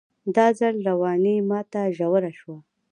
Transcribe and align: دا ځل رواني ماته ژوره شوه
دا 0.35 0.47
ځل 0.59 0.75
رواني 0.87 1.35
ماته 1.49 1.81
ژوره 1.97 2.31
شوه 2.39 2.57